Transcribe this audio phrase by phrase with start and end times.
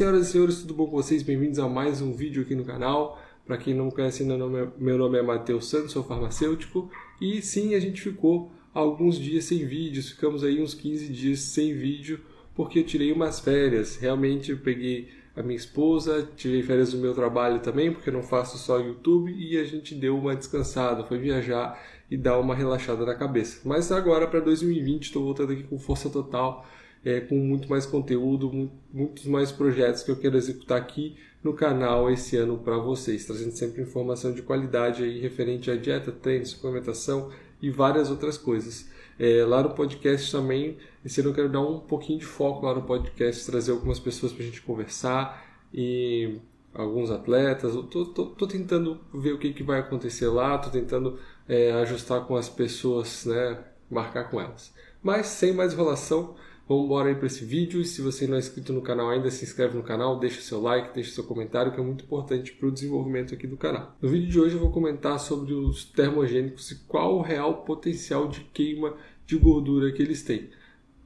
[0.00, 1.22] senhoras e senhores, tudo bom com vocês?
[1.22, 3.20] Bem-vindos a mais um vídeo aqui no canal.
[3.44, 4.34] Para quem não conhece ainda,
[4.78, 6.90] meu nome é Matheus Santos, sou farmacêutico.
[7.20, 11.74] E sim, a gente ficou alguns dias sem vídeos, ficamos aí uns 15 dias sem
[11.74, 12.18] vídeo,
[12.54, 13.98] porque eu tirei umas férias.
[13.98, 18.22] Realmente eu peguei a minha esposa, tirei férias do meu trabalho também, porque eu não
[18.22, 21.78] faço só YouTube, e a gente deu uma descansada, foi viajar
[22.10, 23.60] e dar uma relaxada na cabeça.
[23.68, 26.64] Mas agora para 2020 estou voltando aqui com força total
[27.04, 32.10] é, com muito mais conteúdo, muitos mais projetos que eu quero executar aqui no canal
[32.10, 37.30] esse ano para vocês, trazendo sempre informação de qualidade aí referente à dieta, treino, suplementação
[37.62, 38.90] e várias outras coisas.
[39.18, 42.74] É, lá no podcast também, esse ano eu quero dar um pouquinho de foco lá
[42.74, 46.38] no podcast, trazer algumas pessoas para a gente conversar e
[46.72, 47.74] alguns atletas.
[47.90, 52.48] Tô, tentando ver o que, que vai acontecer lá, tô tentando é, ajustar com as
[52.48, 53.58] pessoas, né,
[53.90, 54.72] marcar com elas.
[55.02, 56.34] Mas sem mais enrolação,
[56.70, 57.80] Vamos embora aí para esse vídeo.
[57.80, 60.60] E se você não é inscrito no canal ainda, se inscreve no canal, deixa seu
[60.60, 63.96] like, deixa seu comentário, que é muito importante para o desenvolvimento aqui do canal.
[64.00, 68.28] No vídeo de hoje eu vou comentar sobre os termogênicos e qual o real potencial
[68.28, 68.94] de queima
[69.26, 70.48] de gordura que eles têm.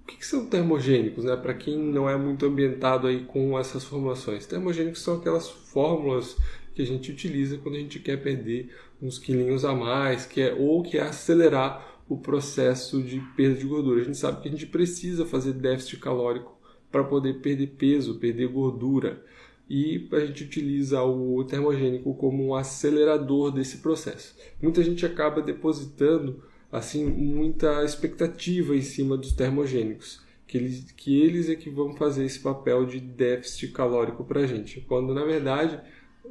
[0.02, 1.34] O que, que são termogênicos, né?
[1.34, 6.36] Para quem não é muito ambientado aí com essas formulações, termogênicos são aquelas fórmulas
[6.74, 10.52] que a gente utiliza quando a gente quer perder uns quilinhos a mais, que é
[10.52, 14.00] ou quer acelerar o processo de perda de gordura.
[14.00, 16.58] A gente sabe que a gente precisa fazer déficit calórico
[16.90, 19.24] para poder perder peso, perder gordura.
[19.68, 24.36] E a gente utiliza o termogênico como um acelerador desse processo.
[24.60, 31.48] Muita gente acaba depositando assim muita expectativa em cima dos termogênicos, que eles, que eles
[31.48, 35.80] é que vão fazer esse papel de déficit calórico para a gente, quando na verdade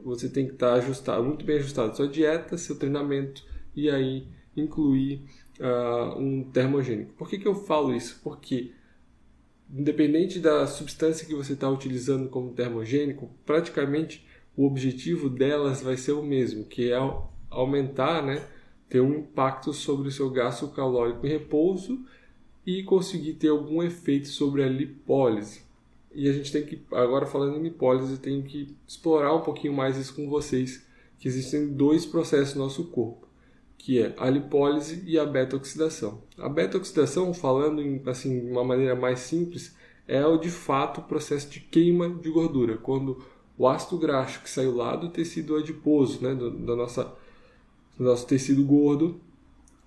[0.03, 3.41] você tem que estar tá ajustado, muito bem ajustado sua dieta, seu treinamento
[3.73, 5.21] e aí incluir
[5.59, 7.13] uh, um termogênico.
[7.13, 8.19] Por que, que eu falo isso?
[8.23, 8.71] Porque,
[9.71, 14.25] independente da substância que você está utilizando como termogênico, praticamente
[14.55, 16.97] o objetivo delas vai ser o mesmo, que é
[17.49, 18.45] aumentar, né,
[18.87, 22.05] ter um impacto sobre o seu gasto calórico em repouso
[22.65, 25.63] e conseguir ter algum efeito sobre a lipólise.
[26.13, 29.97] E a gente tem que, agora falando em lipólise, tem que explorar um pouquinho mais
[29.97, 30.85] isso com vocês,
[31.17, 33.23] que existem dois processos no nosso corpo
[33.83, 36.21] que é a lipólise e a beta-oxidação.
[36.37, 39.75] A beta-oxidação, falando em assim, de uma maneira mais simples,
[40.07, 43.21] é o de fato o processo de queima de gordura, quando
[43.57, 47.13] o ácido graxo que saiu lá do tecido adiposo, né, do, nossa,
[47.97, 49.19] do nosso tecido gordo,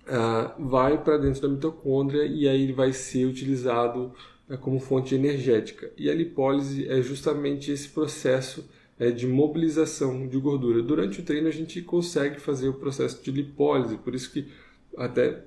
[0.05, 4.13] uh, vai para dentro da mitocôndria e aí ele vai ser utilizado
[4.47, 5.91] uh, como fonte energética.
[5.97, 8.63] E a lipólise é justamente esse processo
[8.99, 10.81] é, de mobilização de gordura.
[10.81, 14.47] Durante o treino a gente consegue fazer o processo de lipólise, por isso que
[14.97, 15.43] até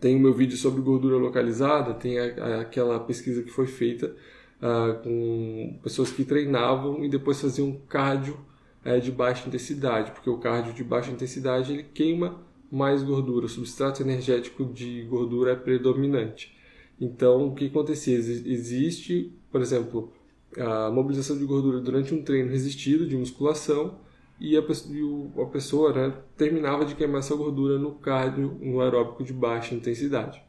[0.00, 4.14] tem o meu vídeo sobre gordura localizada, tem a, a, aquela pesquisa que foi feita
[4.60, 8.38] uh, com pessoas que treinavam e depois faziam cardio
[8.84, 13.48] é, de baixa intensidade, porque o cardio de baixa intensidade ele queima mais gordura, o
[13.48, 16.56] substrato energético de gordura é predominante.
[17.00, 18.16] Então, o que acontecia?
[18.16, 20.12] Existe, por exemplo,
[20.58, 23.98] a mobilização de gordura durante um treino resistido de musculação
[24.40, 29.32] e a, a pessoa né, terminava de queimar essa gordura no cardio, no aeróbico de
[29.32, 30.42] baixa intensidade.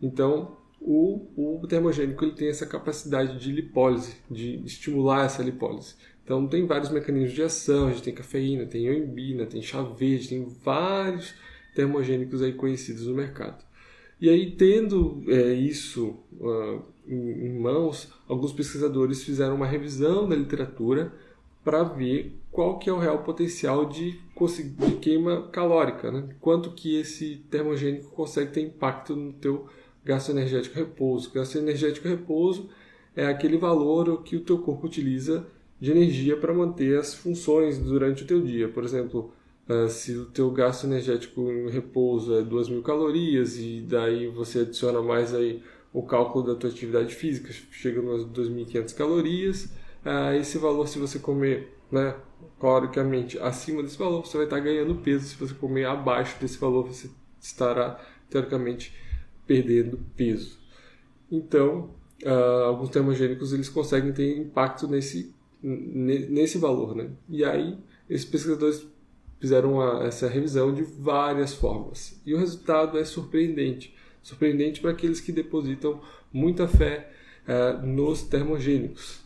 [0.00, 5.94] Então, o, o termogênico ele tem essa capacidade de lipólise, de estimular essa lipólise.
[6.24, 10.28] Então, tem vários mecanismos de ação, a gente tem cafeína, tem ioimbina, tem chá verde,
[10.28, 11.34] tem vários
[11.74, 13.64] termogênicos aí conhecidos no mercado.
[14.22, 20.36] E aí, tendo é, isso uh, em, em, mãos, alguns pesquisadores fizeram uma revisão da
[20.36, 21.12] literatura
[21.64, 26.28] para ver qual que é o real potencial de, de queima calórica, né?
[26.40, 29.66] quanto que esse termogênico consegue ter impacto no teu
[30.04, 31.32] gasto energético repouso.
[31.32, 32.70] Gasto energético repouso
[33.16, 35.44] é aquele valor que o teu corpo utiliza
[35.80, 38.68] de energia para manter as funções durante o teu dia.
[38.68, 39.32] Por exemplo,
[39.72, 45.00] Uh, se o teu gasto energético em repouso é 2.000 calorias e daí você adiciona
[45.00, 49.64] mais aí o cálculo da tua atividade física, chega umas 2.500 calorias,
[50.04, 52.16] uh, esse valor se você comer, né,
[52.60, 56.86] caloricamente acima desse valor, você vai estar ganhando peso, se você comer abaixo desse valor,
[56.86, 57.08] você
[57.40, 58.92] estará teoricamente
[59.46, 60.58] perdendo peso.
[61.30, 67.10] Então, uh, alguns termogênicos eles conseguem ter impacto nesse, nesse valor, né?
[67.28, 67.78] E aí,
[68.08, 68.86] esses pesquisadores
[69.42, 72.18] fizeram uma, essa revisão de várias formas.
[72.24, 73.94] E o resultado é surpreendente.
[74.22, 76.00] Surpreendente para aqueles que depositam
[76.32, 77.10] muita fé
[77.46, 79.20] uh, nos termogênicos.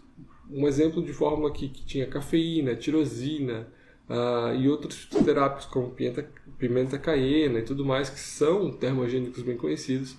[0.51, 3.69] Um exemplo de fórmula que, que tinha cafeína, tirosina
[4.09, 6.29] uh, e outros fitoterápicos como pimenta,
[6.59, 10.17] pimenta caiena e tudo mais, que são termogênicos bem conhecidos,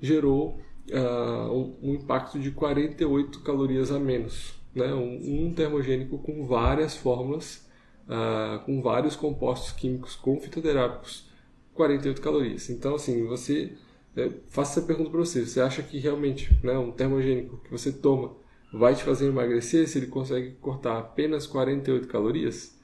[0.00, 0.60] gerou
[0.92, 6.96] uh, um, um impacto de 48 calorias a menos né, um, um termogênico com várias
[6.96, 7.67] fórmulas,
[8.08, 11.28] uh, com vários compostos químicos com fitoterápicos,
[11.74, 12.70] 48 calorias.
[12.70, 13.72] Então, assim, você
[14.16, 15.46] é, faça essa pergunta para você.
[15.46, 18.34] Você acha que realmente né, um termogênico que você toma
[18.72, 22.76] vai te fazer emagrecer se ele consegue cortar apenas 48 calorias?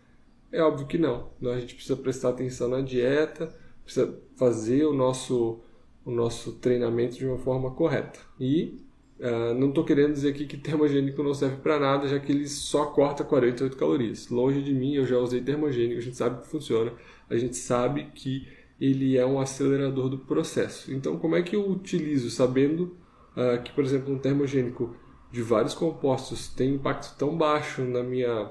[0.53, 1.31] É óbvio que não.
[1.43, 5.61] A gente precisa prestar atenção na dieta, precisa fazer o nosso,
[6.05, 8.21] o nosso treinamento de uma forma correta.
[8.39, 8.79] E
[9.25, 12.47] uh, não estou querendo dizer aqui que termogênico não serve para nada, já que ele
[12.47, 14.29] só corta 48 calorias.
[14.29, 16.93] Longe de mim, eu já usei termogênico, a gente sabe que funciona,
[17.29, 18.47] a gente sabe que
[18.81, 20.93] ele é um acelerador do processo.
[20.93, 22.97] Então, como é que eu utilizo, sabendo
[23.37, 24.95] uh, que, por exemplo, um termogênico
[25.33, 28.51] de vários compostos tem impacto tão baixo na minha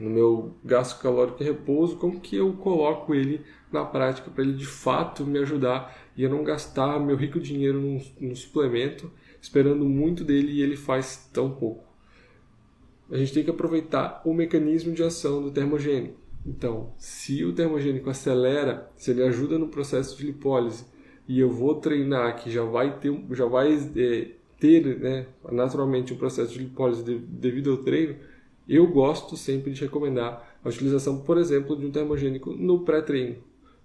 [0.00, 4.54] no meu gasto calórico e repouso, como que eu coloco ele na prática para ele
[4.54, 9.10] de fato me ajudar e eu não gastar meu rico dinheiro num, num suplemento
[9.40, 11.84] esperando muito dele e ele faz tão pouco.
[13.10, 16.18] A gente tem que aproveitar o mecanismo de ação do termogênico.
[16.44, 20.84] Então, se o termogênico acelera, se ele ajuda no processo de lipólise
[21.26, 24.28] e eu vou treinar que já vai ter, já vai é,
[24.58, 28.16] ter né, naturalmente um processo de lipólise de, devido ao treino,
[28.68, 33.36] eu gosto sempre de recomendar a utilização, por exemplo, de um termogênico no pré-treino,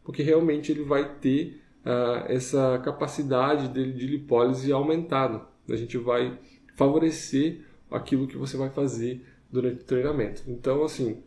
[0.03, 5.41] porque realmente ele vai ter uh, essa capacidade de lipólise aumentada.
[5.69, 6.37] A gente vai
[6.75, 10.43] favorecer aquilo que você vai fazer durante o treinamento.
[10.47, 11.23] Então, assim,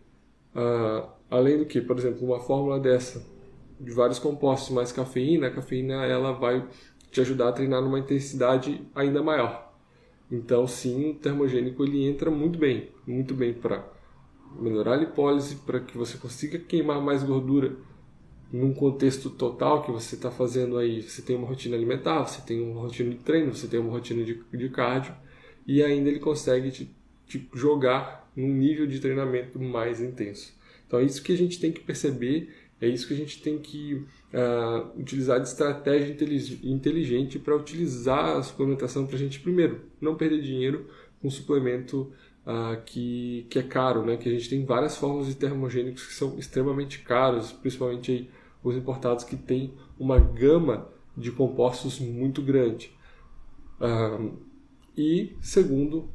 [0.55, 3.25] uh, além do que, por exemplo, uma fórmula dessa
[3.79, 6.67] de vários compostos mais cafeína, a cafeína ela vai
[7.11, 9.73] te ajudar a treinar numa intensidade ainda maior.
[10.31, 13.87] Então, sim, o termogênico ele entra muito bem, muito bem para
[14.59, 17.77] melhorar a lipólise, para que você consiga queimar mais gordura
[18.53, 21.03] num contexto total que você está fazendo aí.
[21.03, 24.25] Você tem uma rotina alimentar, você tem uma rotina de treino, você tem uma rotina
[24.25, 25.15] de, de cardio,
[25.67, 26.91] e ainda ele consegue te,
[27.27, 30.55] te jogar num nível de treinamento mais intenso.
[30.87, 32.49] Então é isso que a gente tem que perceber,
[32.81, 36.15] é isso que a gente tem que uh, utilizar de estratégia
[36.63, 40.87] inteligente para utilizar a suplementação para a gente, primeiro, não perder dinheiro
[41.27, 42.13] com suplemento
[42.47, 44.17] uh, que, que é caro, né?
[44.17, 48.31] que a gente tem várias formas de termogênicos que são extremamente caros, principalmente aí,
[48.63, 52.97] os importados que têm uma gama de compostos muito grande.
[53.81, 54.37] Uh,
[54.97, 56.09] e segundo,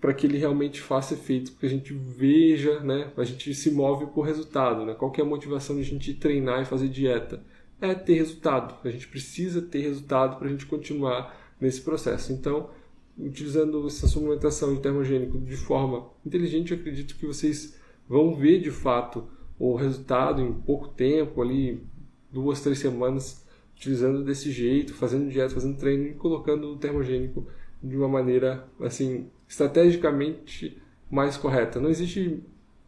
[0.00, 3.12] para que ele realmente faça efeito, que a gente veja, né?
[3.16, 4.94] A gente se move por resultado, né?
[4.94, 7.42] Qual que é a motivação de a gente treinar e fazer dieta?
[7.80, 8.76] É ter resultado.
[8.84, 12.32] A gente precisa ter resultado para a gente continuar nesse processo.
[12.32, 12.70] Então,
[13.18, 17.78] utilizando essa suplementação de termogênico de forma inteligente, acredito que vocês
[18.08, 19.24] vão ver de fato
[19.58, 21.82] o resultado em pouco tempo, ali
[22.30, 23.44] duas, três semanas,
[23.76, 27.46] utilizando desse jeito, fazendo dieta, fazendo treino e colocando o termogênico
[27.82, 31.80] de uma maneira assim estrategicamente mais correta.
[31.80, 32.42] Não existe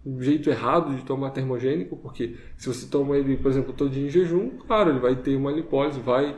[0.04, 4.06] um jeito errado de tomar termogênico, porque se você toma ele, por exemplo, todo dia
[4.06, 6.30] em jejum, claro, ele vai ter uma lipólise, vai,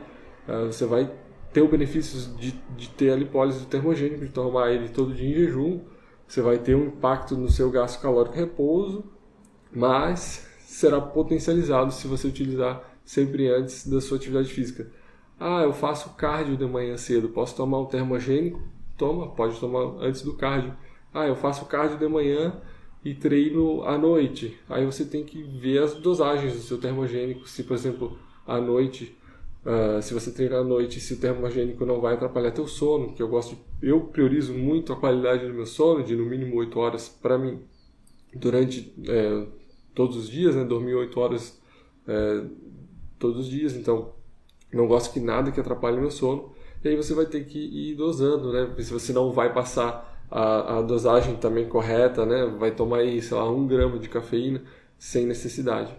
[0.47, 1.11] uh, você vai
[1.51, 5.29] ter o benefício de, de ter a lipólise do termogênico, de tomar ele todo dia
[5.29, 5.81] em jejum,
[6.27, 9.03] você vai ter um impacto no seu gasto calórico repouso,
[9.73, 14.91] mas será potencializado se você utilizar sempre antes da sua atividade física.
[15.39, 18.61] Ah, eu faço cardio de manhã cedo, posso tomar um termogênico?
[18.97, 20.75] Toma, pode tomar antes do cardio.
[21.13, 22.61] Ah, eu faço cardio de manhã
[23.03, 24.59] e treino à noite.
[24.69, 27.47] Aí você tem que ver as dosagens do seu termogênico.
[27.47, 29.17] Se, por exemplo, à noite,
[29.65, 33.21] uh, se você treina à noite, se o termogênico não vai atrapalhar teu sono, que
[33.21, 37.09] eu gosto, eu priorizo muito a qualidade do meu sono, de no mínimo 8 horas
[37.09, 37.59] para mim,
[38.33, 39.45] durante é,
[39.93, 40.63] todos os dias, né?
[40.63, 41.61] Dormir 8 horas
[42.07, 42.43] é,
[43.17, 44.13] todos os dias, então
[44.71, 46.51] não gosto que nada que atrapalhe o meu sono
[46.83, 48.73] e aí você vai ter que ir dosando, né?
[48.81, 52.45] Se você não vai passar a, a dosagem também correta, né?
[52.57, 54.63] Vai tomar aí, sei lá, um grama de cafeína
[54.97, 55.93] sem necessidade.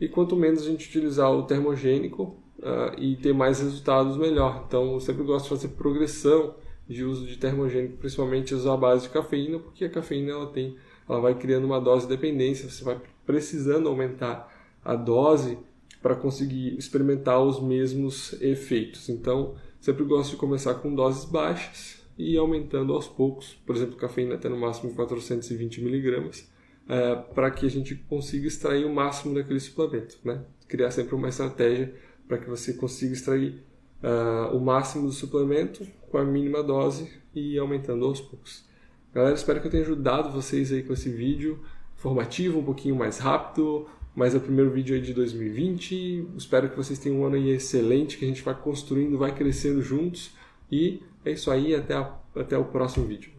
[0.00, 4.64] E quanto menos a gente utilizar o termogênico uh, e ter mais resultados, melhor.
[4.66, 6.56] Então, eu sempre gosto de fazer progressão
[6.88, 10.76] de uso de termogênico, principalmente usar a base de cafeína, porque a cafeína ela tem,
[11.08, 14.52] ela vai criando uma dose de dependência, você vai precisando aumentar
[14.84, 15.58] a dose
[16.02, 19.08] para conseguir experimentar os mesmos efeitos.
[19.08, 19.54] Então,
[19.84, 24.48] Sempre gosto de começar com doses baixas e aumentando aos poucos, por exemplo, cafeína até
[24.48, 26.50] no máximo 420 miligramas,
[26.88, 30.42] é, para que a gente consiga extrair o máximo daquele suplemento, né?
[30.66, 31.94] Criar sempre uma estratégia
[32.26, 33.62] para que você consiga extrair
[34.02, 38.64] uh, o máximo do suplemento com a mínima dose e aumentando aos poucos.
[39.12, 41.60] Galera, espero que eu tenha ajudado vocês aí com esse vídeo
[41.96, 46.28] informativo, um pouquinho mais rápido, mas é o primeiro vídeo aí de 2020.
[46.36, 49.82] Espero que vocês tenham um ano aí excelente, que a gente vai construindo, vai crescendo
[49.82, 50.32] juntos.
[50.70, 53.33] E é isso aí, até, a, até o próximo vídeo.